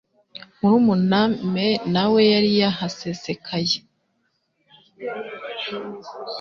[0.59, 1.21] Murumuna
[1.53, 3.77] me nawe yari yahasesekaye